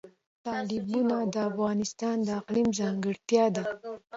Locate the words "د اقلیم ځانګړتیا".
2.27-3.45